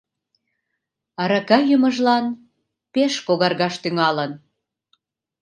Арака 1.21 1.59
йӱмыжлан 1.69 2.25
пеш 2.93 3.13
когаргаш 3.27 3.75
тӱҥалын. 3.81 4.31